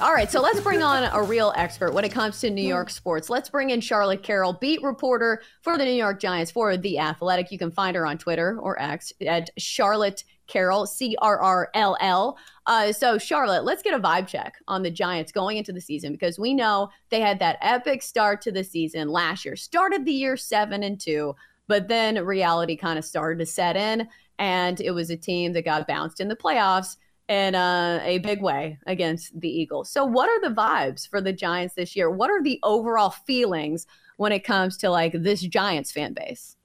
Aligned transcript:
All 0.00 0.14
right, 0.14 0.30
so 0.30 0.40
let's 0.40 0.60
bring 0.60 0.82
on 0.82 1.10
a 1.12 1.22
real 1.22 1.52
expert 1.56 1.92
when 1.92 2.06
it 2.06 2.08
comes 2.10 2.40
to 2.40 2.48
New 2.48 2.66
York 2.66 2.88
sports. 2.88 3.28
Let's 3.28 3.50
bring 3.50 3.68
in 3.68 3.82
Charlotte 3.82 4.22
Carroll, 4.22 4.54
beat 4.54 4.82
reporter 4.82 5.42
for 5.60 5.76
the 5.76 5.84
New 5.84 5.92
York 5.92 6.18
Giants 6.18 6.50
for 6.50 6.78
The 6.78 6.98
Athletic. 6.98 7.52
You 7.52 7.58
can 7.58 7.70
find 7.70 7.94
her 7.94 8.06
on 8.06 8.16
Twitter 8.16 8.58
or 8.62 8.80
X 8.80 9.12
at 9.26 9.50
Charlotte 9.58 10.24
Carroll, 10.46 10.86
C 10.86 11.16
R 11.20 11.38
R 11.38 11.68
L 11.74 11.98
L. 12.00 12.38
Uh, 12.64 12.92
so, 12.92 13.18
Charlotte, 13.18 13.64
let's 13.64 13.82
get 13.82 13.92
a 13.92 13.98
vibe 13.98 14.26
check 14.26 14.54
on 14.66 14.82
the 14.82 14.90
Giants 14.90 15.32
going 15.32 15.58
into 15.58 15.72
the 15.72 15.82
season 15.82 16.12
because 16.12 16.38
we 16.38 16.54
know 16.54 16.88
they 17.10 17.20
had 17.20 17.38
that 17.40 17.58
epic 17.60 18.00
start 18.00 18.40
to 18.40 18.52
the 18.52 18.64
season 18.64 19.10
last 19.10 19.44
year. 19.44 19.54
Started 19.54 20.06
the 20.06 20.12
year 20.12 20.34
seven 20.34 20.82
and 20.82 20.98
two, 20.98 21.34
but 21.66 21.88
then 21.88 22.24
reality 22.24 22.74
kind 22.74 22.98
of 22.98 23.04
started 23.04 23.38
to 23.38 23.44
set 23.44 23.76
in, 23.76 24.08
and 24.38 24.80
it 24.80 24.92
was 24.92 25.10
a 25.10 25.16
team 25.16 25.52
that 25.52 25.66
got 25.66 25.86
bounced 25.86 26.20
in 26.20 26.28
the 26.28 26.36
playoffs 26.36 26.96
in 27.30 27.54
uh, 27.54 28.00
a 28.02 28.18
big 28.18 28.42
way 28.42 28.76
against 28.86 29.38
the 29.40 29.48
Eagles. 29.48 29.88
So, 29.88 30.04
what 30.04 30.28
are 30.28 30.40
the 30.40 30.54
vibes 30.54 31.08
for 31.08 31.20
the 31.20 31.32
Giants 31.32 31.74
this 31.74 31.94
year? 31.94 32.10
What 32.10 32.28
are 32.28 32.42
the 32.42 32.58
overall 32.64 33.10
feelings 33.10 33.86
when 34.16 34.32
it 34.32 34.40
comes 34.40 34.76
to 34.78 34.90
like 34.90 35.12
this 35.14 35.40
Giants 35.40 35.92
fan 35.92 36.12
base? 36.12 36.56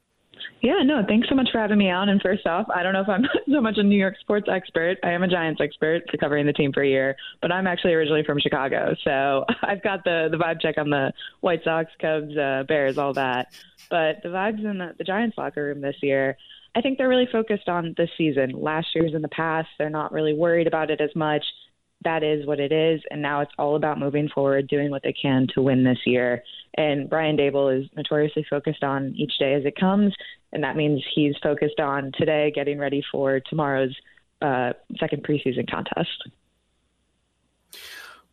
Yeah, 0.62 0.82
no, 0.84 1.04
thanks 1.08 1.30
so 1.30 1.36
much 1.36 1.50
for 1.52 1.60
having 1.60 1.78
me 1.78 1.92
on. 1.92 2.10
And 2.10 2.20
first 2.20 2.48
off, 2.48 2.66
I 2.74 2.82
don't 2.82 2.94
know 2.94 3.02
if 3.02 3.10
I'm 3.10 3.26
so 3.52 3.62
much 3.62 3.78
a 3.78 3.84
New 3.84 3.98
York 3.98 4.16
sports 4.20 4.48
expert. 4.52 4.98
I 5.04 5.12
am 5.12 5.22
a 5.22 5.28
Giants 5.28 5.62
expert 5.62 6.04
covering 6.20 6.48
the 6.48 6.54
team 6.54 6.74
for 6.74 6.82
a 6.82 6.88
year, 6.88 7.16
but 7.42 7.52
I'm 7.52 7.68
actually 7.68 7.94
originally 7.94 8.24
from 8.24 8.40
Chicago. 8.40 8.96
So 9.04 9.46
I've 9.62 9.84
got 9.84 10.04
the, 10.04 10.30
the 10.32 10.38
vibe 10.38 10.62
check 10.62 10.80
on 10.80 10.90
the 10.90 11.14
White 11.42 11.64
Sox, 11.64 11.92
Cubs, 12.02 12.36
uh, 12.36 12.64
Bears, 12.68 12.98
all 12.98 13.14
that. 13.14 13.54
But 13.92 14.24
the 14.24 14.30
vibes 14.30 14.66
in 14.66 14.80
the, 14.80 14.96
the 14.98 15.04
Giants 15.04 15.38
locker 15.38 15.66
room 15.66 15.82
this 15.82 15.98
year, 16.02 16.36
I 16.76 16.81
think 16.81 16.98
they're 16.98 17.09
really 17.09 17.28
focused 17.31 17.70
on 17.70 17.94
this 17.98 18.09
season. 18.18 18.52
Last 18.52 18.88
year's 18.94 19.14
in 19.14 19.22
the 19.22 19.30
past. 19.30 19.70
They're 19.78 19.90
not 19.90 20.12
really 20.12 20.34
worried 20.34 20.68
about 20.68 20.92
it 20.92 21.00
as 21.00 21.16
much. 21.16 21.44
That 22.04 22.22
is 22.22 22.45
what 22.45 22.59
it 22.59 22.72
is. 22.72 23.02
And 23.09 23.22
now 23.22 23.42
it's 23.42 23.52
all 23.58 23.78
about 23.78 23.98
moving 23.98 24.28
forward, 24.28 24.68
doing 24.68 24.92
what 24.92 25.02
they 25.02 25.14
can 25.14 25.48
to 25.56 25.62
win 25.62 25.84
this 25.84 26.00
year. 26.06 26.44
And 26.78 27.09
Brian 27.09 27.38
Daboll 27.38 27.80
is 27.81 27.90
notoriously 27.96 28.46
focused 28.50 28.84
on 28.84 29.14
each 29.16 29.31
day 29.40 29.53
as 29.53 29.66
it 29.66 29.78
comes. 29.80 30.14
And 30.52 30.64
that 30.64 30.76
means 30.76 31.02
he's 31.16 31.36
focused 31.42 31.80
on 31.80 32.12
today, 32.18 32.52
getting 32.53 32.78
ready 32.78 33.02
for 33.09 33.40
tomorrow's 33.40 33.96
uh, 34.42 34.73
second 35.00 35.24
preseason 35.24 35.69
contest. 35.69 36.30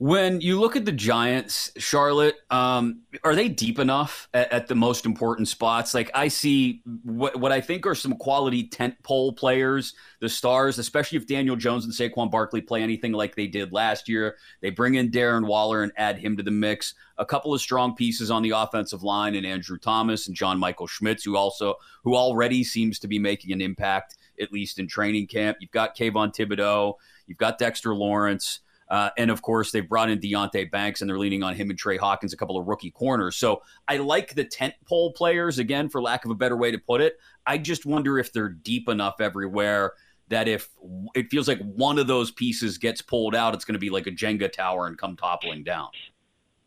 When 0.03 0.41
you 0.41 0.59
look 0.59 0.75
at 0.75 0.85
the 0.85 0.91
Giants, 0.91 1.71
Charlotte, 1.77 2.35
um, 2.51 3.03
are 3.23 3.37
they 3.37 3.49
deep 3.49 3.79
enough 3.79 4.29
at, 4.35 4.53
at, 4.53 4.67
the 4.67 4.75
most 4.75 5.07
important 5.07 5.47
spots? 5.47 5.95
Like 5.95 6.11
I 6.13 6.27
see 6.27 6.83
what, 7.05 7.39
what 7.39 7.53
I 7.53 7.61
think 7.61 7.87
are 7.87 7.95
some 7.95 8.17
quality 8.17 8.65
tent 8.65 9.01
pole 9.05 9.33
players, 9.33 9.95
the 10.19 10.29
stars, 10.29 10.81
especially 10.81 11.19
if 11.19 11.29
Daniel 11.29 11.55
Jones 11.55 11.85
and 11.85 11.95
Saquon 11.95 12.33
Barkley 12.33 12.61
play 12.61 12.83
anything 12.83 13.13
like 13.13 13.37
they 13.37 13.47
did 13.47 13.73
last 13.73 14.09
year. 14.09 14.39
They 14.61 14.71
bring 14.71 14.97
in 14.97 15.13
Darren 15.13 15.47
Waller 15.47 15.85
and 15.85 15.93
add 15.97 16.19
him 16.19 16.37
to 16.37 16.43
the 16.43 16.51
mix. 16.51 16.97
A 17.19 17.25
couple 17.25 17.55
of 17.55 17.61
strong 17.61 17.95
pieces 17.95 18.29
on 18.29 18.43
the 18.43 18.51
offensive 18.51 19.05
line 19.05 19.37
and 19.37 19.47
Andrew 19.47 19.79
Thomas 19.79 20.27
and 20.27 20.35
John 20.35 20.59
Michael 20.59 20.89
Schmitz, 20.89 21.23
who 21.23 21.37
also 21.37 21.77
who 22.03 22.17
already 22.17 22.65
seems 22.65 22.99
to 22.99 23.07
be 23.07 23.21
making 23.21 23.53
an 23.53 23.61
impact, 23.61 24.17
at 24.41 24.53
least 24.53 24.81
in 24.81 24.89
training 24.89 25.29
camp. 25.29 25.59
You've 25.61 25.71
got 25.71 25.97
Kayvon 25.97 26.35
Thibodeaux, 26.35 26.95
you've 27.29 27.39
got 27.39 27.57
Dexter 27.57 27.95
Lawrence. 27.95 28.59
Uh, 28.89 29.11
and 29.17 29.31
of 29.31 29.43
course, 29.43 29.73
they've 29.73 29.89
brought 29.89 30.11
in 30.11 30.19
Deonte 30.19 30.71
Banks 30.71 31.01
and 31.01 31.09
they're 31.09 31.19
leaning 31.19 31.43
on 31.43 31.55
him 31.55 31.71
and 31.71 31.79
Tre 31.79 31.97
Hawkins, 31.97 32.33
a 32.33 32.37
couple 32.37 32.59
of 32.59 32.67
rookie 32.67 32.91
corners. 32.91 33.37
So 33.37 33.63
I 33.89 33.97
like 33.97 34.35
the 34.35 34.45
tent 34.45 34.75
pole 34.87 35.13
players, 35.13 35.59
again, 35.59 35.89
for 35.89 36.03
lack 36.03 36.25
of 36.25 36.31
a 36.31 36.35
better 36.35 36.57
way 36.57 36.71
to 36.71 36.79
put 36.79 37.01
it. 37.01 37.19
I 37.47 37.59
just 37.59 37.87
wonder 37.87 38.19
if 38.19 38.33
they're 38.33 38.51
deep 38.51 38.89
enough 38.89 39.21
everywhere 39.21 39.93
that 40.29 40.49
if 40.49 40.71
it 41.15 41.29
feels 41.31 41.49
like 41.49 41.61
one 41.61 41.99
of 41.99 42.07
those 42.07 42.31
pieces 42.31 42.79
gets 42.79 43.03
pulled 43.03 43.35
out, 43.35 43.55
it's 43.55 43.65
going 43.65 43.75
to 43.75 43.79
be 43.79 43.91
like 43.91 44.07
a 44.07 44.11
Jenga 44.11 44.51
tower 44.51 44.87
and 44.87 44.97
come 44.97 45.17
toppling 45.17 45.63
down. 45.63 45.89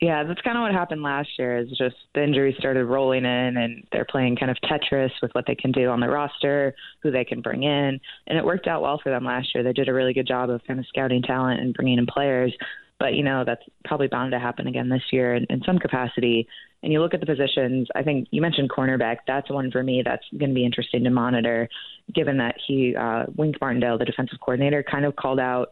Yeah, 0.01 0.23
that's 0.25 0.41
kind 0.41 0.57
of 0.57 0.61
what 0.61 0.73
happened 0.73 1.03
last 1.03 1.29
year. 1.39 1.57
Is 1.57 1.69
just 1.69 1.95
the 2.13 2.23
injuries 2.23 2.56
started 2.59 2.85
rolling 2.85 3.23
in, 3.23 3.57
and 3.57 3.88
they're 3.91 4.06
playing 4.06 4.35
kind 4.35 4.51
of 4.51 4.57
Tetris 4.63 5.11
with 5.22 5.31
what 5.31 5.45
they 5.47 5.56
can 5.56 5.72
do 5.72 5.89
on 5.89 6.01
the 6.01 6.09
roster, 6.09 6.75
who 7.01 7.11
they 7.11 7.23
can 7.23 7.41
bring 7.41 7.63
in, 7.63 8.00
and 8.28 8.38
it 8.38 8.44
worked 8.44 8.67
out 8.67 8.81
well 8.81 9.00
for 9.01 9.09
them 9.09 9.23
last 9.23 9.56
year. 9.56 9.63
They 9.63 9.72
did 9.72 9.88
a 9.88 9.94
really 9.94 10.13
good 10.13 10.28
job 10.28 10.50
of 10.50 10.61
kind 10.67 10.79
of 10.79 10.85
scouting 10.88 11.22
talent 11.22 11.61
and 11.61 11.73
bringing 11.73 11.97
in 11.97 12.06
players. 12.07 12.53
But 13.00 13.13
you 13.13 13.23
know 13.23 13.44
that's 13.45 13.63
probably 13.83 14.07
bound 14.07 14.31
to 14.31 14.39
happen 14.39 14.67
again 14.67 14.89
this 14.89 15.03
year 15.11 15.35
in, 15.35 15.45
in 15.50 15.61
some 15.66 15.79
capacity. 15.79 16.47
And 16.83 16.94
you 16.94 17.01
look 17.01 17.13
at 17.13 17.19
the 17.19 17.25
positions. 17.25 17.88
I 17.95 18.03
think 18.03 18.27
you 18.31 18.41
mentioned 18.41 18.69
cornerback. 18.69 19.17
That's 19.27 19.50
one 19.50 19.72
for 19.72 19.81
me 19.81 20.01
that's 20.06 20.23
going 20.38 20.50
to 20.50 20.56
be 20.56 20.66
interesting 20.66 21.03
to 21.06 21.09
monitor, 21.09 21.67
given 22.13 22.38
that 22.38 22.56
he 22.67 22.95
uh, 22.95 23.25
Wink 23.35 23.56
Martindale, 23.59 23.97
the 23.97 24.06
defensive 24.06 24.39
coordinator, 24.39 24.83
kind 24.83 25.06
of 25.06 25.16
called 25.16 25.39
out 25.39 25.69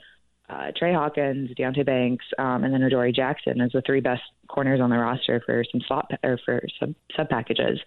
uh, 0.50 0.72
Tre 0.78 0.94
Hawkins, 0.94 1.52
Deonte 1.58 1.86
Banks, 1.86 2.26
um, 2.38 2.64
and 2.64 2.74
then 2.74 2.82
Adoree 2.82 3.14
Jackson 3.14 3.62
as 3.62 3.72
the 3.72 3.82
three 3.86 4.02
best 4.02 4.22
corners 4.48 4.82
on 4.82 4.90
the 4.90 4.98
roster 4.98 5.42
for 5.46 5.64
some 5.72 5.82
slot 5.88 6.12
or 6.24 6.40
for 6.46 6.62
some 6.80 6.96
sub 7.16 7.30
packages. 7.30 7.80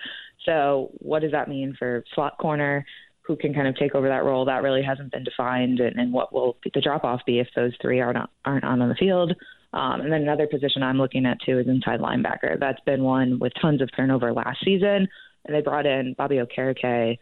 So, 0.45 0.91
what 0.99 1.21
does 1.21 1.33
that 1.33 1.49
mean 1.49 1.75
for 1.79 2.05
slot 2.15 2.39
corner? 2.39 2.85
Who 3.23 3.37
can 3.37 3.53
kind 3.53 3.67
of 3.67 3.77
take 3.77 3.95
over 3.95 4.09
that 4.09 4.25
role? 4.25 4.45
That 4.45 4.63
really 4.63 4.83
hasn't 4.83 5.13
been 5.13 5.25
defined, 5.25 5.81
and, 5.81 5.99
and 5.99 6.13
what 6.13 6.33
will 6.33 6.57
the 6.73 6.81
drop 6.81 7.05
off 7.05 7.21
be 7.27 7.41
if 7.41 7.49
those 7.55 7.73
three 7.83 8.01
are 8.01 8.13
not 8.13 8.31
aren't 8.45 8.65
on 8.65 8.79
the 8.79 8.95
field? 8.95 9.35
Um, 9.73 10.01
and 10.01 10.13
then 10.13 10.23
another 10.23 10.47
position 10.47 10.83
I'm 10.83 10.99
looking 10.99 11.27
at 11.27 11.39
too 11.45 11.59
is 11.59 11.69
inside 11.69 12.01
linebacker. 12.01 12.59
That's 12.59 12.81
been 12.87 13.03
one 13.03 13.39
with 13.39 13.53
tons 13.61 13.83
of 13.83 13.91
turnover 13.95 14.33
last 14.33 14.59
season, 14.65 15.09
and 15.45 15.55
they 15.55 15.61
brought 15.61 15.87
in 15.87 16.15
Bobby 16.17 16.37
Okereke, 16.37 17.19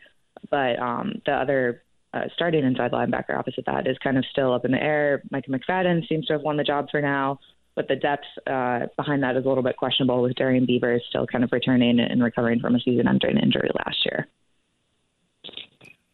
but 0.51 0.79
um, 0.79 1.21
the 1.27 1.33
other 1.33 1.83
uh, 2.15 2.29
starting 2.35 2.65
inside 2.65 2.93
linebacker 2.93 3.37
opposite 3.37 3.67
that 3.67 3.87
is 3.89 3.99
kind 3.99 4.17
of 4.17 4.25
still 4.31 4.53
up 4.53 4.65
in 4.65 4.71
the 4.71 4.83
air. 4.83 5.23
Micah 5.31 5.51
McFadden 5.51 6.07
seems 6.09 6.27
to 6.27 6.35
have 6.35 6.43
won 6.43 6.57
the 6.57 6.65
job 6.65 6.87
for 6.91 7.01
now, 7.01 7.41
but 7.75 7.89
the 7.89 7.97
depth 7.97 8.25
uh, 8.47 8.87
behind 8.97 9.23
that 9.23 9.37
is 9.37 9.45
a 9.45 9.49
little 9.49 9.65
bit 9.65 9.77
questionable 9.77 10.23
with 10.23 10.35
Darrian 10.37 10.65
Beavers 10.65 11.03
still 11.09 11.27
kind 11.27 11.43
of 11.43 11.51
returning 11.51 11.99
and 11.99 12.23
recovering 12.23 12.61
from 12.61 12.77
a 12.77 12.81
season-ending 12.81 13.37
injury 13.37 13.69
last 13.85 14.05
year. 14.05 14.29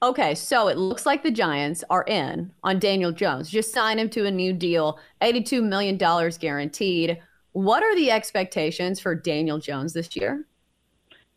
Okay, 0.02 0.34
so 0.34 0.68
it 0.68 0.78
looks 0.78 1.04
like 1.04 1.22
the 1.22 1.30
Giants 1.30 1.84
are 1.90 2.04
in 2.04 2.52
on 2.62 2.78
Daniel 2.78 3.12
Jones. 3.12 3.50
Just 3.50 3.70
sign 3.70 3.98
him 3.98 4.08
to 4.10 4.24
a 4.24 4.30
new 4.30 4.54
deal, 4.54 4.98
$82 5.20 5.62
million 5.62 5.98
guaranteed. 5.98 7.18
What 7.52 7.82
are 7.82 7.94
the 7.94 8.10
expectations 8.10 8.98
for 8.98 9.14
Daniel 9.14 9.58
Jones 9.58 9.92
this 9.92 10.16
year? 10.16 10.46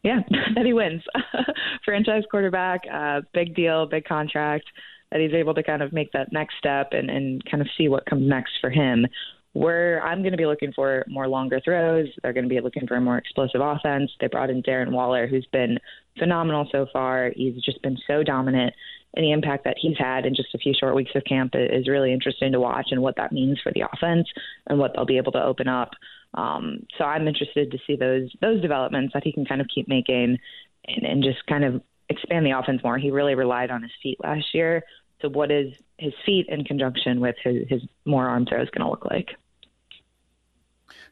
Yeah, 0.04 0.20
that 0.56 0.66
he 0.66 0.74
wins. 0.74 1.02
Franchise 1.86 2.24
quarterback, 2.30 2.82
uh, 2.92 3.22
big 3.34 3.56
deal, 3.56 3.86
big 3.88 4.06
contract, 4.06 4.66
that 5.12 5.22
he's 5.22 5.34
able 5.34 5.54
to 5.54 5.64
kind 5.64 5.82
of 5.82 5.94
make 5.94 6.12
that 6.12 6.32
next 6.32 6.58
step 6.58 6.90
and, 6.92 7.10
and 7.10 7.44
kind 7.50 7.62
of 7.62 7.68
see 7.78 7.88
what 7.88 8.06
comes 8.06 8.28
next 8.28 8.52
for 8.62 8.70
him. 8.70 9.06
Where 9.54 10.04
I'm 10.04 10.22
going 10.22 10.32
to 10.32 10.38
be 10.38 10.48
looking 10.48 10.74
for 10.74 11.06
more 11.08 11.28
longer 11.28 11.62
throws. 11.64 12.08
They're 12.22 12.34
going 12.34 12.50
to 12.50 12.50
be 12.50 12.60
looking 12.60 12.88
for 12.88 12.96
a 12.96 13.02
more 13.02 13.20
explosive 13.20 13.62
offense. 13.62 14.10
They 14.20 14.28
brought 14.28 14.50
in 14.50 14.64
Darren 14.64 14.92
Waller, 14.92 15.28
who's 15.28 15.46
been 15.54 15.78
phenomenal 16.18 16.68
so 16.72 16.88
far. 16.92 17.32
He's 17.36 17.62
just 17.62 17.80
been 17.84 17.98
so 18.08 18.24
dominant. 18.24 18.74
And 19.14 19.24
the 19.24 19.32
impact 19.32 19.64
that 19.66 19.78
he's 19.80 19.98
had 20.00 20.26
in 20.26 20.34
just 20.34 20.56
a 20.56 20.58
few 20.58 20.74
short 20.74 20.96
weeks 20.96 21.12
of 21.14 21.24
camp 21.26 21.52
is 21.54 21.88
really 21.88 22.12
interesting 22.12 22.52
to 22.52 22.60
watch 22.60 22.88
and 22.90 23.04
what 23.04 23.16
that 23.18 23.32
means 23.32 23.60
for 23.62 23.72
the 23.72 23.84
offense 23.94 24.28
and 24.66 24.80
what 24.80 24.94
they'll 24.96 25.06
be 25.06 25.18
able 25.18 25.32
to 25.34 25.44
open 25.44 25.68
up. 25.68 25.92
Um, 26.34 26.86
so 26.98 27.04
I'm 27.04 27.28
interested 27.28 27.72
to 27.72 27.78
see 27.86 27.96
those 27.96 28.32
those 28.42 28.62
developments 28.62 29.14
that 29.14 29.24
he 29.24 29.32
can 29.32 29.46
kind 29.46 29.62
of 29.62 29.68
keep 29.74 29.88
making 29.88 30.40
and, 30.86 31.06
and 31.06 31.24
just 31.24 31.46
kind 31.48 31.64
of 31.64 31.82
expand 32.10 32.46
the 32.46 32.52
offense 32.52 32.82
more. 32.84 32.98
He 32.98 33.12
really 33.12 33.36
relied 33.36 33.72
on 33.72 33.82
his 33.82 33.92
feet 34.02 34.18
last 34.24 34.54
year. 34.54 34.84
So 35.22 35.30
what 35.30 35.52
is 35.52 35.74
his 35.98 36.14
feet 36.26 36.48
in 36.50 36.66
conjunction 36.66 37.20
with 37.22 37.36
his, 37.44 37.68
his 37.70 37.82
more 38.06 38.28
arm 38.28 38.46
throws 38.46 38.70
going 38.70 38.86
to 38.86 38.90
look 38.90 39.06
like? 39.06 39.30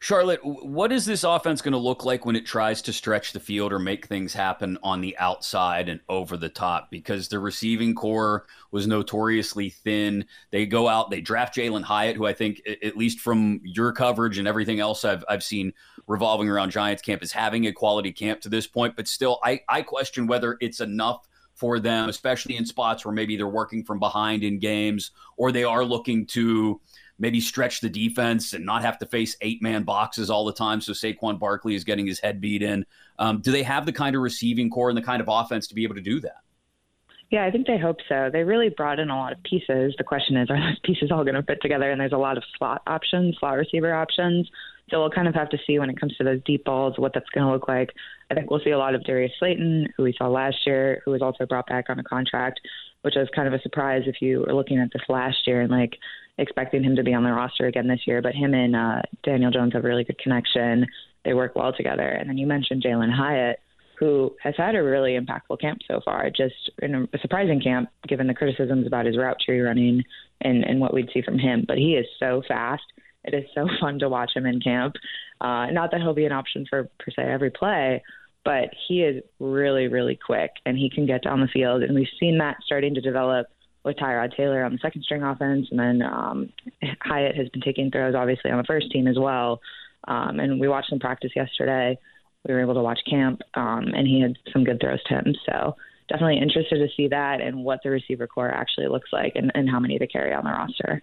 Charlotte, 0.02 0.40
what 0.42 0.90
is 0.90 1.04
this 1.04 1.22
offense 1.22 1.62
going 1.62 1.70
to 1.70 1.78
look 1.78 2.04
like 2.04 2.26
when 2.26 2.34
it 2.34 2.44
tries 2.44 2.82
to 2.82 2.92
stretch 2.92 3.32
the 3.32 3.38
field 3.38 3.72
or 3.72 3.78
make 3.78 4.04
things 4.04 4.34
happen 4.34 4.76
on 4.82 5.00
the 5.00 5.16
outside 5.16 5.88
and 5.88 6.00
over 6.08 6.36
the 6.36 6.48
top? 6.48 6.90
Because 6.90 7.28
the 7.28 7.38
receiving 7.38 7.94
corps 7.94 8.44
was 8.72 8.88
notoriously 8.88 9.70
thin. 9.70 10.24
They 10.50 10.66
go 10.66 10.88
out, 10.88 11.12
they 11.12 11.20
draft 11.20 11.54
Jalin 11.54 11.84
Hyatt, 11.84 12.16
who 12.16 12.26
I 12.26 12.32
think, 12.32 12.62
at 12.82 12.96
least 12.96 13.20
from 13.20 13.60
your 13.62 13.92
coverage 13.92 14.38
and 14.38 14.48
everything 14.48 14.80
else 14.80 15.04
I've, 15.04 15.24
I've 15.28 15.44
seen 15.44 15.72
revolving 16.08 16.48
around 16.48 16.72
Giants 16.72 17.00
camp, 17.00 17.22
is 17.22 17.30
having 17.30 17.68
a 17.68 17.72
quality 17.72 18.10
camp 18.10 18.40
to 18.40 18.48
this 18.48 18.66
point. 18.66 18.96
But 18.96 19.06
still, 19.06 19.38
I, 19.44 19.60
I 19.68 19.82
question 19.82 20.26
whether 20.26 20.56
it's 20.60 20.80
enough 20.80 21.28
for 21.54 21.78
them, 21.78 22.08
especially 22.08 22.56
in 22.56 22.66
spots 22.66 23.04
where 23.04 23.14
maybe 23.14 23.36
they're 23.36 23.46
working 23.46 23.84
from 23.84 24.00
behind 24.00 24.42
in 24.42 24.58
games 24.58 25.12
or 25.36 25.52
they 25.52 25.62
are 25.62 25.84
looking 25.84 26.26
to 26.26 26.80
maybe 27.22 27.40
stretch 27.40 27.80
the 27.80 27.88
defense 27.88 28.52
and 28.52 28.66
not 28.66 28.82
have 28.82 28.98
to 28.98 29.06
face 29.06 29.36
eight 29.40 29.62
man 29.62 29.84
boxes 29.84 30.28
all 30.28 30.44
the 30.44 30.52
time. 30.52 30.80
So 30.80 30.92
Saquon 30.92 31.38
Barkley 31.38 31.76
is 31.76 31.84
getting 31.84 32.04
his 32.04 32.18
head 32.18 32.40
beat 32.40 32.62
in. 32.62 32.84
Um, 33.18 33.40
do 33.40 33.52
they 33.52 33.62
have 33.62 33.86
the 33.86 33.92
kind 33.92 34.16
of 34.16 34.22
receiving 34.22 34.68
corps 34.68 34.90
and 34.90 34.98
the 34.98 35.02
kind 35.02 35.22
of 35.22 35.28
offense 35.30 35.68
to 35.68 35.74
be 35.74 35.84
able 35.84 35.94
to 35.94 36.00
do 36.02 36.20
that? 36.20 36.40
Yeah, 37.30 37.46
I 37.46 37.50
think 37.50 37.66
they 37.66 37.78
hope 37.78 37.98
so. 38.08 38.28
They 38.30 38.42
really 38.42 38.68
brought 38.68 38.98
in 38.98 39.08
a 39.08 39.16
lot 39.16 39.32
of 39.32 39.42
pieces. 39.44 39.94
The 39.96 40.04
question 40.04 40.36
is, 40.36 40.50
are 40.50 40.58
those 40.58 40.78
pieces 40.84 41.10
all 41.12 41.22
going 41.22 41.36
to 41.36 41.44
fit 41.44 41.62
together? 41.62 41.90
And 41.90 42.00
there's 42.00 42.12
a 42.12 42.18
lot 42.18 42.36
of 42.36 42.42
slot 42.58 42.82
options, 42.88 43.36
slot 43.38 43.56
receiver 43.56 43.94
options. 43.94 44.50
So 44.90 45.00
we'll 45.00 45.10
kind 45.10 45.28
of 45.28 45.34
have 45.34 45.48
to 45.50 45.58
see 45.64 45.78
when 45.78 45.88
it 45.88 45.98
comes 45.98 46.16
to 46.16 46.24
those 46.24 46.40
deep 46.44 46.64
balls 46.64 46.98
what 46.98 47.14
that's 47.14 47.30
going 47.30 47.46
to 47.46 47.52
look 47.52 47.68
like. 47.68 47.90
I 48.30 48.34
think 48.34 48.50
we'll 48.50 48.60
see 48.64 48.70
a 48.70 48.78
lot 48.78 48.96
of 48.96 49.04
Darius 49.04 49.32
Slayton, 49.38 49.94
who 49.96 50.02
we 50.02 50.14
saw 50.18 50.26
last 50.26 50.66
year, 50.66 51.00
who 51.04 51.12
was 51.12 51.22
also 51.22 51.46
brought 51.46 51.68
back 51.68 51.88
on 51.88 52.00
a 52.00 52.02
contract, 52.02 52.60
which 53.02 53.14
was 53.16 53.28
kind 53.34 53.48
of 53.48 53.54
a 53.54 53.62
surprise 53.62 54.02
if 54.06 54.20
you 54.20 54.44
were 54.46 54.54
looking 54.54 54.78
at 54.78 54.88
this 54.92 55.02
last 55.08 55.46
year 55.46 55.60
and 55.60 55.70
like 55.70 55.96
expecting 56.38 56.82
him 56.82 56.96
to 56.96 57.02
be 57.02 57.14
on 57.14 57.24
the 57.24 57.32
roster 57.32 57.66
again 57.66 57.86
this 57.86 58.06
year. 58.06 58.22
But 58.22 58.34
him 58.34 58.54
and 58.54 58.74
uh, 58.74 59.02
Daniel 59.22 59.50
Jones 59.50 59.74
have 59.74 59.84
a 59.84 59.88
really 59.88 60.04
good 60.04 60.18
connection. 60.18 60.86
They 61.24 61.34
work 61.34 61.54
well 61.54 61.72
together. 61.72 62.08
And 62.08 62.28
then 62.28 62.38
you 62.38 62.46
mentioned 62.46 62.82
Jalin 62.82 63.12
Hyatt, 63.12 63.60
who 63.98 64.34
has 64.42 64.54
had 64.56 64.74
a 64.74 64.82
really 64.82 65.18
impactful 65.18 65.60
camp 65.60 65.80
so 65.86 66.00
far, 66.04 66.28
just 66.30 66.70
in 66.80 67.08
a 67.12 67.18
surprising 67.18 67.60
camp 67.60 67.88
given 68.08 68.26
the 68.26 68.34
criticisms 68.34 68.86
about 68.86 69.06
his 69.06 69.16
route 69.16 69.38
tree 69.44 69.60
running 69.60 70.02
and, 70.40 70.64
and 70.64 70.80
what 70.80 70.94
we'd 70.94 71.10
see 71.12 71.22
from 71.22 71.38
him. 71.38 71.64
But 71.66 71.78
he 71.78 71.94
is 71.94 72.06
so 72.18 72.42
fast. 72.48 72.82
It 73.24 73.34
is 73.34 73.44
so 73.54 73.68
fun 73.80 73.98
to 74.00 74.08
watch 74.08 74.32
him 74.34 74.46
in 74.46 74.60
camp. 74.60 74.94
Uh, 75.40 75.66
not 75.66 75.90
that 75.90 76.00
he'll 76.00 76.14
be 76.14 76.26
an 76.26 76.32
option 76.32 76.66
for 76.68 76.84
per 76.98 77.10
se 77.14 77.22
every 77.22 77.50
play, 77.50 78.02
but 78.44 78.70
he 78.88 79.02
is 79.02 79.22
really, 79.38 79.88
really 79.88 80.18
quick 80.24 80.50
and 80.66 80.76
he 80.76 80.90
can 80.90 81.06
get 81.06 81.22
down 81.22 81.40
the 81.40 81.48
field. 81.48 81.82
And 81.82 81.94
we've 81.94 82.06
seen 82.18 82.38
that 82.38 82.56
starting 82.64 82.94
to 82.94 83.00
develop 83.00 83.46
with 83.84 83.96
Tyrod 83.96 84.36
Taylor 84.36 84.64
on 84.64 84.72
the 84.72 84.78
second 84.78 85.02
string 85.02 85.22
offense, 85.22 85.66
and 85.70 85.78
then 85.78 86.02
um, 86.02 86.52
Hyatt 87.00 87.36
has 87.36 87.48
been 87.48 87.62
taking 87.62 87.90
throws 87.90 88.14
obviously 88.14 88.50
on 88.50 88.58
the 88.58 88.64
first 88.64 88.90
team 88.92 89.08
as 89.08 89.18
well. 89.18 89.60
Um, 90.06 90.40
and 90.40 90.60
we 90.60 90.68
watched 90.68 90.92
him 90.92 91.00
practice 91.00 91.32
yesterday. 91.34 91.98
We 92.46 92.54
were 92.54 92.60
able 92.60 92.74
to 92.74 92.82
watch 92.82 93.00
camp, 93.08 93.40
um, 93.54 93.86
and 93.94 94.06
he 94.06 94.20
had 94.20 94.36
some 94.52 94.64
good 94.64 94.80
throws 94.80 95.02
to 95.04 95.14
him. 95.14 95.34
So 95.46 95.76
definitely 96.08 96.38
interested 96.38 96.78
to 96.78 96.88
see 96.96 97.08
that 97.08 97.40
and 97.40 97.64
what 97.64 97.80
the 97.82 97.90
receiver 97.90 98.26
corps 98.26 98.50
actually 98.50 98.88
looks 98.88 99.10
like 99.12 99.32
and, 99.34 99.50
and 99.54 99.68
how 99.68 99.80
many 99.80 99.98
they 99.98 100.06
carry 100.06 100.32
on 100.32 100.44
the 100.44 100.50
roster. 100.50 101.02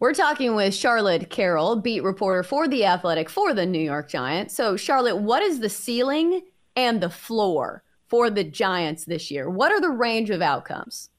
We're 0.00 0.12
talking 0.12 0.56
with 0.56 0.74
Charlotte 0.74 1.30
Carroll, 1.30 1.76
beat 1.76 2.02
reporter 2.02 2.42
for 2.42 2.66
The 2.66 2.84
Athletic 2.84 3.30
for 3.30 3.54
the 3.54 3.64
New 3.64 3.80
York 3.80 4.08
Giants. 4.08 4.52
So, 4.54 4.76
Charlotte, 4.76 5.18
what 5.18 5.42
is 5.42 5.60
the 5.60 5.68
ceiling 5.68 6.42
and 6.74 7.00
the 7.00 7.08
floor 7.08 7.84
for 8.08 8.28
the 8.28 8.42
Giants 8.42 9.04
this 9.04 9.30
year? 9.30 9.48
What 9.48 9.70
are 9.70 9.80
the 9.80 9.90
range 9.90 10.30
of 10.30 10.42
outcomes? 10.42 11.10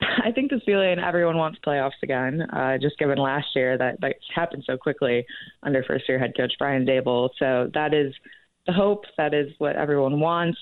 I 0.00 0.30
think 0.32 0.50
the 0.50 0.60
ceiling, 0.66 0.98
everyone 0.98 1.38
wants 1.38 1.58
playoffs 1.66 2.00
again, 2.02 2.42
uh, 2.52 2.76
just 2.76 2.98
given 2.98 3.16
last 3.18 3.48
year 3.56 3.78
that 3.78 4.00
that 4.02 4.16
happened 4.34 4.64
so 4.66 4.76
quickly 4.76 5.26
under 5.62 5.82
first 5.82 6.08
year 6.08 6.18
head 6.18 6.34
coach 6.36 6.52
Brian 6.58 6.86
Daboll. 6.86 7.30
So, 7.38 7.70
that 7.72 7.94
is 7.94 8.12
the 8.66 8.74
hope. 8.74 9.06
That 9.16 9.32
is 9.32 9.50
what 9.56 9.76
everyone 9.76 10.20
wants. 10.20 10.58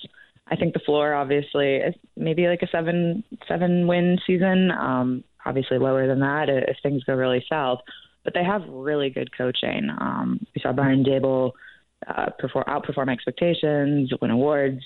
I 0.49 0.55
think 0.55 0.75
the 0.75 0.81
floor, 0.81 1.13
obviously, 1.13 1.77
is 1.77 1.95
maybe 2.17 2.47
like 2.47 2.63
a 2.63 2.69
seven 2.69 3.25
seven 3.49 3.89
win 3.89 4.17
season. 4.25 4.71
Um, 4.71 5.25
obviously 5.47 5.79
lower 5.79 6.07
than 6.07 6.21
that 6.21 6.49
if 6.49 6.77
things 6.83 7.05
go 7.05 7.15
really 7.15 7.45
south. 7.49 7.81
But 8.25 8.35
they 8.35 8.45
have 8.45 8.63
really 8.69 9.11
good 9.11 9.31
coaching. 9.37 9.89
Um, 10.01 10.45
we 10.55 10.61
saw 10.61 10.73
Brian 10.73 11.05
Daboll 11.05 11.53
uh, 12.07 12.31
perform, 12.39 12.65
outperform 12.69 13.11
expectations, 13.13 14.13
win 14.21 14.31
awards. 14.31 14.81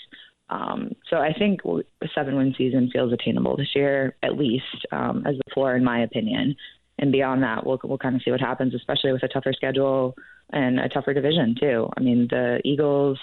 Um, 0.51 0.93
so 1.09 1.17
I 1.17 1.33
think 1.33 1.61
a 1.65 2.09
seven 2.15 2.37
win 2.37 2.55
season 2.59 2.91
feels 2.93 3.13
attainable 3.13 3.57
this 3.57 3.75
year, 3.75 4.17
at 4.23 4.37
least 4.37 4.65
um, 4.93 5.25
as 5.27 5.37
the 5.37 5.55
floor, 5.55 5.75
in 5.77 5.85
my 5.85 6.03
opinion. 6.03 6.57
And 6.99 7.13
beyond 7.13 7.43
that, 7.43 7.65
we'll 7.65 7.81
we'll 7.83 7.99
kind 7.99 8.15
of 8.15 8.23
see 8.23 8.31
what 8.31 8.41
happens, 8.41 8.75
especially 8.75 9.13
with 9.13 9.23
a 9.23 9.29
tougher 9.29 9.55
schedule 9.55 10.15
and 10.53 10.79
a 10.79 10.89
tougher 10.89 11.15
division 11.15 11.55
too. 11.59 11.89
I 11.97 12.01
mean, 12.01 12.27
the 12.29 12.61
Eagles, 12.65 13.19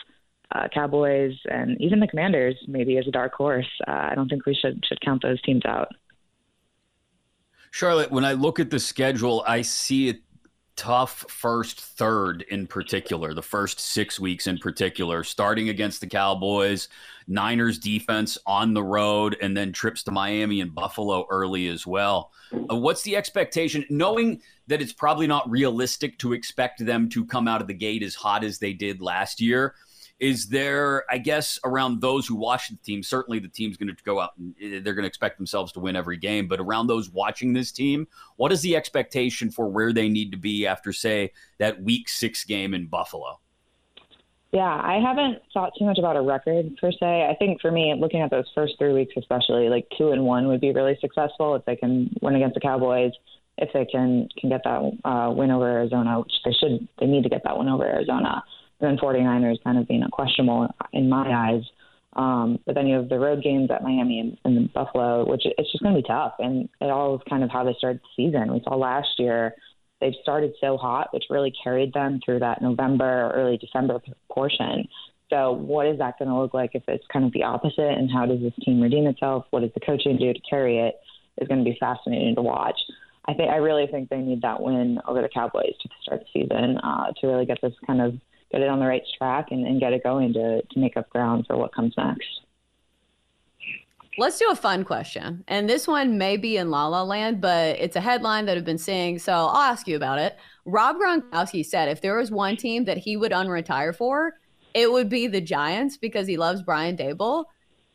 uh, 0.55 0.67
Cowboys, 0.73 1.33
and 1.45 1.79
even 1.79 1.99
the 1.99 2.07
Commanders, 2.07 2.55
maybe 2.67 2.97
as 2.97 3.07
a 3.07 3.11
dark 3.11 3.33
horse. 3.33 3.67
Uh, 3.87 4.07
I 4.11 4.15
don't 4.15 4.29
think 4.29 4.45
we 4.45 4.55
should 4.55 4.83
should 4.87 5.01
count 5.01 5.21
those 5.21 5.41
teams 5.43 5.63
out. 5.65 5.89
Charlotte, 7.71 8.11
when 8.11 8.25
I 8.25 8.33
look 8.33 8.59
at 8.59 8.69
the 8.69 8.79
schedule, 8.79 9.43
I 9.47 9.61
see 9.61 10.09
a 10.09 10.15
tough 10.77 11.25
first 11.27 11.81
third 11.81 12.45
in 12.49 12.67
particular, 12.67 13.33
the 13.33 13.41
first 13.41 13.79
six 13.79 14.19
weeks 14.19 14.47
in 14.47 14.59
particular, 14.59 15.23
starting 15.23 15.69
against 15.69 15.99
the 15.99 16.07
Cowboys, 16.07 16.87
Niners 17.27 17.79
defense 17.79 18.37
on 18.45 18.73
the 18.73 18.83
road, 18.83 19.35
and 19.41 19.57
then 19.57 19.73
trips 19.73 20.03
to 20.03 20.11
Miami 20.11 20.61
and 20.61 20.73
Buffalo 20.73 21.25
early 21.29 21.67
as 21.67 21.85
well. 21.85 22.31
Uh, 22.53 22.75
what's 22.75 23.01
the 23.01 23.17
expectation, 23.17 23.85
knowing 23.89 24.41
that 24.67 24.81
it's 24.81 24.93
probably 24.93 25.27
not 25.27 25.49
realistic 25.49 26.17
to 26.19 26.33
expect 26.33 26.85
them 26.85 27.09
to 27.09 27.25
come 27.25 27.47
out 27.47 27.59
of 27.59 27.67
the 27.67 27.73
gate 27.73 28.03
as 28.03 28.15
hot 28.15 28.43
as 28.43 28.59
they 28.59 28.71
did 28.71 29.01
last 29.01 29.41
year? 29.41 29.73
Is 30.19 30.47
there, 30.47 31.03
I 31.11 31.19
guess, 31.19 31.59
around 31.63 32.01
those 32.01 32.25
who 32.25 32.35
watch 32.35 32.69
the 32.69 32.77
team, 32.77 33.03
certainly 33.03 33.37
the 33.37 33.47
team's 33.47 33.77
going 33.77 33.95
to 33.95 34.03
go 34.03 34.19
out 34.19 34.31
and 34.37 34.55
eh, 34.59 34.79
they're 34.83 34.95
going 34.95 35.03
to 35.03 35.07
expect 35.07 35.37
themselves 35.37 35.71
to 35.73 35.79
win 35.79 35.95
every 35.95 36.17
game, 36.17 36.47
but 36.47 36.59
around 36.59 36.87
those 36.87 37.09
watching 37.11 37.53
this 37.53 37.71
team, 37.71 38.07
what 38.35 38.51
is 38.51 38.61
the 38.61 38.75
expectation 38.75 39.51
for 39.51 39.67
where 39.67 39.93
they 39.93 40.09
need 40.09 40.31
to 40.31 40.37
be 40.37 40.65
after, 40.65 40.91
say, 40.91 41.31
that 41.59 41.83
week 41.83 42.09
six 42.09 42.43
game 42.45 42.73
in 42.73 42.87
Buffalo? 42.87 43.39
Yeah, 44.51 44.81
I 44.83 44.99
haven't 45.05 45.39
thought 45.53 45.73
too 45.77 45.85
much 45.85 45.99
about 45.99 46.15
a 46.15 46.21
record 46.21 46.77
per 46.81 46.91
se. 46.91 47.27
I 47.29 47.35
think 47.37 47.61
for 47.61 47.69
me, 47.69 47.93
looking 47.95 48.21
at 48.21 48.31
those 48.31 48.49
first 48.55 48.75
three 48.79 48.93
weeks, 48.93 49.13
especially, 49.17 49.69
like 49.69 49.85
two 49.97 50.11
and 50.11 50.23
one 50.23 50.47
would 50.47 50.61
be 50.61 50.71
really 50.71 50.97
successful 51.01 51.53
if 51.55 51.65
they 51.65 51.75
can 51.75 52.09
win 52.21 52.35
against 52.35 52.55
the 52.55 52.61
Cowboys, 52.61 53.11
if 53.57 53.69
they 53.73 53.85
can 53.85 54.29
can 54.39 54.49
get 54.49 54.61
that 54.63 54.91
uh, 55.03 55.31
win 55.31 55.51
over 55.51 55.67
Arizona, 55.67 56.21
which 56.21 56.31
they 56.45 56.53
should. 56.53 56.87
They 56.99 57.07
need 57.07 57.23
to 57.23 57.29
get 57.29 57.43
that 57.43 57.57
win 57.57 57.67
over 57.67 57.85
Arizona 57.85 58.43
then 58.79 58.97
49ers 58.97 59.63
kind 59.63 59.77
of 59.77 59.87
being 59.87 60.03
questionable 60.11 60.67
in 60.93 61.09
my 61.09 61.31
eyes. 61.31 61.63
Um, 62.13 62.59
but 62.65 62.73
then 62.73 62.87
you 62.87 62.95
have 62.95 63.09
the 63.09 63.19
road 63.19 63.43
games 63.43 63.69
at 63.69 63.83
Miami 63.83 64.19
and, 64.19 64.37
and 64.43 64.73
Buffalo, 64.73 65.29
which 65.29 65.43
it's 65.45 65.71
just 65.71 65.83
going 65.83 65.95
to 65.95 66.01
be 66.01 66.07
tough. 66.07 66.33
And 66.39 66.67
it 66.81 66.89
all 66.89 67.15
is 67.15 67.21
kind 67.29 67.43
of 67.43 67.51
how 67.51 67.63
they 67.63 67.75
started 67.77 68.01
the 68.01 68.23
season. 68.23 68.51
We 68.51 68.61
saw 68.63 68.75
last 68.75 69.09
year 69.19 69.53
they 70.01 70.15
started 70.21 70.53
so 70.61 70.77
hot, 70.77 71.13
which 71.13 71.25
really 71.29 71.53
carried 71.63 71.93
them 71.93 72.19
through 72.23 72.39
that 72.39 72.61
November, 72.61 73.31
early 73.35 73.57
December 73.57 73.99
portion. 74.31 74.87
So, 75.29 75.51
what 75.51 75.87
is 75.87 75.97
that 75.97 76.17
going 76.19 76.29
to 76.29 76.37
look 76.37 76.53
like 76.53 76.71
if 76.73 76.83
it's 76.87 77.03
kind 77.11 77.25
of 77.25 77.33
the 77.33 77.43
opposite? 77.43 77.97
And 77.97 78.09
how 78.09 78.25
does 78.25 78.39
this 78.39 78.53
team 78.63 78.81
redeem 78.81 79.07
itself? 79.07 79.45
What 79.49 79.61
does 79.61 79.71
the 79.73 79.81
coaching 79.81 80.17
do 80.17 80.33
to 80.33 80.39
carry 80.49 80.79
it? 80.79 80.95
Is 81.39 81.47
going 81.47 81.63
to 81.63 81.69
be 81.69 81.77
fascinating 81.79 82.35
to 82.35 82.41
watch. 82.41 82.79
I 83.27 83.33
think 83.33 83.51
I 83.51 83.57
really 83.57 83.87
think 83.87 84.09
they 84.09 84.17
need 84.17 84.41
that 84.41 84.61
win 84.61 84.99
over 85.05 85.21
the 85.21 85.29
Cowboys 85.29 85.73
to 85.81 85.89
start 86.01 86.21
the 86.21 86.41
season 86.41 86.77
uh, 86.77 87.11
to 87.19 87.27
really 87.27 87.45
get 87.45 87.59
this 87.61 87.73
kind 87.85 88.01
of 88.01 88.15
get 88.51 88.61
it 88.61 88.69
on 88.69 88.79
the 88.79 88.85
right 88.85 89.03
track 89.17 89.47
and, 89.51 89.65
and 89.65 89.79
get 89.79 89.93
it 89.93 90.03
going 90.03 90.33
to 90.33 90.61
to 90.61 90.79
make 90.79 90.97
up 90.97 91.09
ground 91.09 91.45
for 91.47 91.57
what 91.57 91.73
comes 91.73 91.93
next. 91.97 92.41
Let's 94.19 94.39
do 94.39 94.49
a 94.49 94.55
fun 94.55 94.83
question. 94.83 95.43
And 95.47 95.69
this 95.69 95.87
one 95.87 96.17
may 96.17 96.37
be 96.37 96.57
in 96.57 96.71
La 96.71 96.87
La 96.87 97.03
Land, 97.03 97.39
but 97.39 97.77
it's 97.77 97.95
a 97.95 98.01
headline 98.01 98.45
that 98.47 98.57
I've 98.57 98.65
been 98.65 98.79
seeing. 98.79 99.19
So 99.19 99.31
I'll 99.31 99.57
ask 99.57 99.87
you 99.87 99.95
about 99.95 100.17
it. 100.17 100.37
Rob 100.65 100.97
Gronkowski 100.97 101.63
said 101.63 101.87
if 101.87 102.01
there 102.01 102.17
was 102.17 102.31
one 102.31 102.57
team 102.57 102.85
that 102.85 102.97
he 102.97 103.15
would 103.15 103.31
unretire 103.31 103.95
for, 103.95 104.33
it 104.73 104.91
would 104.91 105.07
be 105.07 105.27
the 105.27 105.39
Giants 105.39 105.97
because 105.97 106.25
he 106.27 106.35
loves 106.35 106.63
Brian 106.63 106.97
Daboll. 106.97 107.45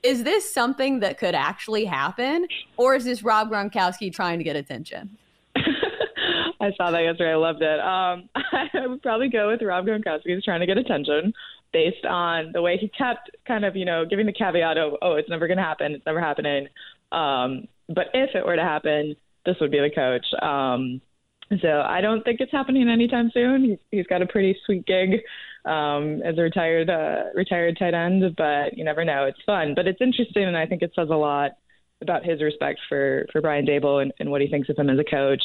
Is 0.04 0.22
this 0.22 0.52
something 0.52 1.00
that 1.00 1.18
could 1.18 1.34
actually 1.34 1.84
happen? 1.84 2.46
Or 2.76 2.94
is 2.94 3.04
this 3.04 3.24
Rob 3.24 3.50
Gronkowski 3.50 4.12
trying 4.12 4.38
to 4.38 4.44
get 4.44 4.54
attention? 4.54 5.18
I 6.62 6.70
saw 6.76 6.92
that 6.92 7.02
yesterday. 7.02 7.32
I 7.32 7.36
loved 7.36 7.60
it. 7.60 7.80
Um, 7.80 8.28
I 8.34 8.86
would 8.86 9.02
probably 9.02 9.28
go 9.28 9.48
with 9.48 9.62
Rob 9.62 9.84
Gronkowski. 9.84 10.34
He's 10.34 10.44
trying 10.44 10.60
to 10.60 10.66
get 10.66 10.78
attention 10.78 11.32
based 11.72 12.04
on 12.04 12.52
the 12.52 12.62
way 12.62 12.76
he 12.78 12.88
kept 12.88 13.30
kind 13.46 13.64
of, 13.64 13.74
you 13.74 13.84
know, 13.84 14.04
giving 14.08 14.26
the 14.26 14.32
caveat 14.32 14.78
of, 14.78 14.92
oh, 15.02 15.14
it's 15.14 15.28
never 15.28 15.48
going 15.48 15.56
to 15.56 15.64
happen. 15.64 15.92
It's 15.92 16.06
never 16.06 16.20
happening. 16.20 16.68
Um, 17.10 17.66
but 17.88 18.06
if 18.14 18.30
it 18.34 18.46
were 18.46 18.56
to 18.56 18.62
happen, 18.62 19.16
this 19.44 19.56
would 19.60 19.72
be 19.72 19.80
the 19.80 19.90
coach. 19.90 20.26
Um, 20.40 21.00
so 21.60 21.82
I 21.86 22.00
don't 22.00 22.22
think 22.22 22.40
it's 22.40 22.52
happening 22.52 22.88
anytime 22.88 23.30
soon. 23.34 23.64
He's, 23.64 23.78
he's 23.90 24.06
got 24.06 24.22
a 24.22 24.26
pretty 24.26 24.56
sweet 24.64 24.86
gig 24.86 25.20
um, 25.64 26.22
as 26.22 26.38
a 26.38 26.42
retired 26.42 26.88
uh, 26.88 27.24
retired 27.34 27.76
tight 27.78 27.94
end, 27.94 28.22
but 28.36 28.76
you 28.76 28.84
never 28.84 29.04
know. 29.04 29.24
It's 29.24 29.42
fun, 29.44 29.74
but 29.74 29.86
it's 29.86 30.00
interesting, 30.00 30.44
and 30.44 30.56
I 30.56 30.66
think 30.66 30.82
it 30.82 30.92
says 30.94 31.08
a 31.10 31.16
lot 31.16 31.52
about 32.02 32.24
his 32.24 32.42
respect 32.42 32.80
for 32.88 33.26
for 33.32 33.40
Brian 33.40 33.64
Daboll 33.64 34.02
and, 34.02 34.12
and 34.18 34.30
what 34.30 34.40
he 34.40 34.48
thinks 34.48 34.68
of 34.68 34.76
him 34.76 34.90
as 34.90 34.98
a 34.98 35.04
coach 35.04 35.42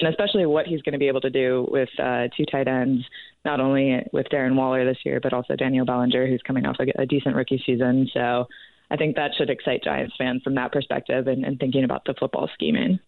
and 0.00 0.08
especially 0.08 0.46
what 0.46 0.66
he's 0.66 0.82
going 0.82 0.92
to 0.92 0.98
be 0.98 1.08
able 1.08 1.20
to 1.20 1.30
do 1.30 1.66
with 1.70 1.88
uh, 2.02 2.28
two 2.36 2.44
tight 2.50 2.68
ends, 2.68 3.04
not 3.44 3.60
only 3.60 4.00
with 4.12 4.26
Darren 4.32 4.54
Waller 4.54 4.84
this 4.84 4.98
year, 5.04 5.20
but 5.22 5.32
also 5.32 5.56
Daniel 5.56 5.84
Bellinger, 5.84 6.26
who's 6.26 6.42
coming 6.46 6.66
off 6.66 6.76
a, 6.80 7.02
a 7.02 7.06
decent 7.06 7.36
rookie 7.36 7.62
season. 7.66 8.08
So 8.12 8.46
I 8.90 8.96
think 8.96 9.16
that 9.16 9.32
should 9.36 9.50
excite 9.50 9.84
Giants 9.84 10.14
fans 10.16 10.42
from 10.42 10.54
that 10.54 10.72
perspective 10.72 11.26
and, 11.26 11.44
and 11.44 11.58
thinking 11.58 11.84
about 11.84 12.04
the 12.06 12.14
football 12.18 12.48
scheming. 12.54 12.98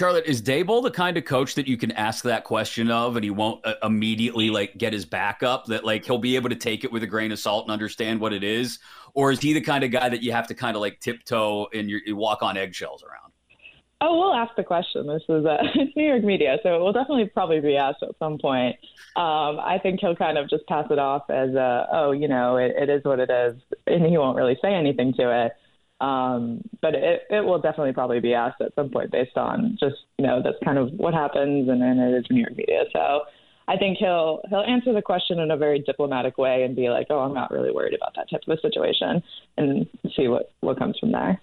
Charlotte, 0.00 0.24
is 0.24 0.40
Daboll 0.40 0.82
the 0.82 0.90
kind 0.90 1.18
of 1.18 1.26
coach 1.26 1.56
that 1.56 1.68
you 1.68 1.76
can 1.76 1.92
ask 1.92 2.24
that 2.24 2.44
question 2.44 2.90
of 2.90 3.16
and 3.16 3.22
he 3.22 3.28
won't 3.28 3.60
uh, 3.66 3.74
immediately 3.82 4.48
like 4.48 4.78
get 4.78 4.94
his 4.94 5.04
back 5.04 5.42
up 5.42 5.66
that 5.66 5.84
like 5.84 6.06
he'll 6.06 6.16
be 6.16 6.36
able 6.36 6.48
to 6.48 6.56
take 6.56 6.84
it 6.84 6.90
with 6.90 7.02
a 7.02 7.06
grain 7.06 7.32
of 7.32 7.38
salt 7.38 7.66
and 7.66 7.70
understand 7.70 8.18
what 8.18 8.32
it 8.32 8.42
is? 8.42 8.78
Or 9.12 9.30
is 9.30 9.40
he 9.40 9.52
the 9.52 9.60
kind 9.60 9.84
of 9.84 9.90
guy 9.90 10.08
that 10.08 10.22
you 10.22 10.32
have 10.32 10.46
to 10.46 10.54
kind 10.54 10.74
of 10.74 10.80
like 10.80 11.00
tiptoe 11.00 11.66
and 11.74 11.90
you 11.90 12.16
walk 12.16 12.42
on 12.42 12.56
eggshells 12.56 13.02
around? 13.02 13.30
Oh, 14.00 14.18
we'll 14.18 14.32
ask 14.32 14.56
the 14.56 14.64
question. 14.64 15.06
This 15.06 15.20
is 15.28 15.44
uh, 15.44 15.58
New 15.94 16.06
York 16.06 16.24
media, 16.24 16.56
so 16.62 16.74
it 16.74 16.78
will 16.78 16.94
definitely 16.94 17.26
probably 17.26 17.60
be 17.60 17.76
asked 17.76 18.02
at 18.02 18.16
some 18.18 18.38
point. 18.38 18.76
Um, 19.16 19.60
I 19.60 19.78
think 19.82 20.00
he'll 20.00 20.16
kind 20.16 20.38
of 20.38 20.48
just 20.48 20.66
pass 20.66 20.86
it 20.90 20.98
off 20.98 21.28
as 21.28 21.50
oh, 21.54 22.12
you 22.12 22.26
know, 22.26 22.56
it, 22.56 22.72
it 22.74 22.88
is 22.88 23.04
what 23.04 23.20
it 23.20 23.28
is, 23.28 23.60
and 23.86 24.06
he 24.06 24.16
won't 24.16 24.38
really 24.38 24.56
say 24.62 24.72
anything 24.72 25.12
to 25.18 25.44
it. 25.44 25.52
Um, 26.00 26.62
but 26.80 26.94
it, 26.94 27.22
it 27.28 27.44
will 27.44 27.60
definitely 27.60 27.92
probably 27.92 28.20
be 28.20 28.32
asked 28.32 28.60
at 28.60 28.74
some 28.74 28.88
point 28.88 29.10
based 29.10 29.36
on 29.36 29.76
just, 29.78 29.96
you 30.18 30.26
know, 30.26 30.40
that's 30.42 30.56
kind 30.64 30.78
of 30.78 30.90
what 30.92 31.12
happens, 31.12 31.68
and 31.68 31.80
then 31.80 31.98
it 31.98 32.18
is 32.18 32.24
New 32.30 32.40
York 32.40 32.56
media. 32.56 32.84
So 32.92 33.22
I 33.68 33.76
think 33.76 33.98
he'll 33.98 34.40
he'll 34.48 34.62
answer 34.62 34.92
the 34.92 35.02
question 35.02 35.38
in 35.38 35.50
a 35.50 35.56
very 35.56 35.78
diplomatic 35.80 36.38
way 36.38 36.64
and 36.64 36.74
be 36.74 36.88
like, 36.88 37.08
oh, 37.10 37.18
I'm 37.18 37.34
not 37.34 37.50
really 37.50 37.70
worried 37.70 37.94
about 37.94 38.14
that 38.16 38.30
type 38.30 38.40
of 38.48 38.58
a 38.58 38.60
situation, 38.60 39.22
and 39.58 39.86
see 40.16 40.28
what 40.28 40.52
what 40.60 40.78
comes 40.78 40.98
from 40.98 41.12
there 41.12 41.40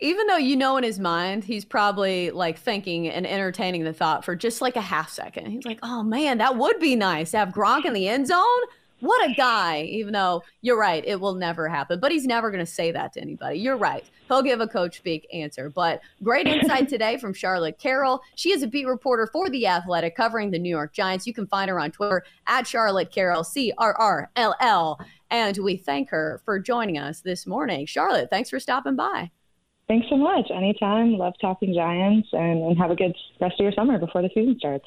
even 0.00 0.26
though 0.26 0.36
you 0.36 0.56
know 0.56 0.76
in 0.76 0.84
his 0.84 0.98
mind 0.98 1.44
he's 1.44 1.64
probably 1.64 2.30
like 2.30 2.58
thinking 2.58 3.08
and 3.08 3.26
entertaining 3.26 3.84
the 3.84 3.92
thought 3.92 4.24
for 4.24 4.36
just 4.36 4.60
like 4.60 4.76
a 4.76 4.80
half 4.80 5.10
second. 5.10 5.46
He's 5.46 5.64
like, 5.64 5.80
"Oh 5.82 6.02
man, 6.02 6.38
that 6.38 6.56
would 6.56 6.78
be 6.78 6.96
nice 6.96 7.32
to 7.32 7.38
have 7.38 7.48
Gronk 7.48 7.84
in 7.84 7.92
the 7.92 8.08
end 8.08 8.26
zone." 8.26 8.60
What 9.00 9.30
a 9.30 9.34
guy! 9.34 9.82
Even 9.82 10.12
though 10.12 10.42
you're 10.60 10.78
right, 10.78 11.04
it 11.06 11.20
will 11.20 11.34
never 11.34 11.68
happen. 11.68 12.00
But 12.00 12.10
he's 12.10 12.26
never 12.26 12.50
going 12.50 12.64
to 12.64 12.70
say 12.70 12.90
that 12.90 13.12
to 13.12 13.20
anybody. 13.20 13.58
You're 13.58 13.76
right. 13.76 14.04
He'll 14.26 14.42
give 14.42 14.60
a 14.60 14.66
coach 14.66 14.96
speak 14.96 15.26
answer. 15.32 15.70
But 15.70 16.00
great 16.22 16.46
insight 16.46 16.88
today 16.88 17.16
from 17.16 17.32
Charlotte 17.32 17.78
Carroll. 17.78 18.22
She 18.34 18.50
is 18.50 18.62
a 18.62 18.66
beat 18.66 18.86
reporter 18.86 19.28
for 19.32 19.48
The 19.48 19.66
Athletic 19.66 20.16
covering 20.16 20.50
the 20.50 20.58
New 20.58 20.68
York 20.68 20.92
Giants. 20.92 21.26
You 21.26 21.34
can 21.34 21.46
find 21.46 21.70
her 21.70 21.78
on 21.78 21.92
Twitter 21.92 22.24
at 22.46 22.66
Charlotte 22.66 23.12
Carroll, 23.12 23.44
C 23.44 23.72
R 23.78 23.94
R 23.94 24.30
L 24.36 24.54
L. 24.60 25.00
And 25.30 25.56
we 25.58 25.76
thank 25.76 26.08
her 26.10 26.40
for 26.44 26.58
joining 26.58 26.98
us 26.98 27.20
this 27.20 27.46
morning. 27.46 27.86
Charlotte, 27.86 28.30
thanks 28.30 28.50
for 28.50 28.58
stopping 28.58 28.96
by. 28.96 29.30
Thanks 29.86 30.06
so 30.10 30.16
much. 30.16 30.50
Anytime. 30.54 31.12
Love 31.12 31.34
talking 31.40 31.72
Giants 31.72 32.28
and, 32.32 32.62
and 32.62 32.78
have 32.78 32.90
a 32.90 32.96
good 32.96 33.14
rest 33.40 33.54
of 33.58 33.64
your 33.64 33.72
summer 33.72 33.98
before 33.98 34.22
the 34.22 34.30
season 34.34 34.56
starts. 34.58 34.86